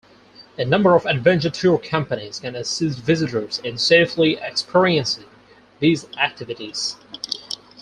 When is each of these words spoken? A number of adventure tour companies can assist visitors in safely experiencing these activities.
A 0.57 0.65
number 0.65 0.95
of 0.95 1.05
adventure 1.05 1.51
tour 1.51 1.77
companies 1.77 2.39
can 2.39 2.55
assist 2.55 2.97
visitors 2.97 3.59
in 3.63 3.77
safely 3.77 4.35
experiencing 4.39 5.27
these 5.79 6.07
activities. 6.17 6.95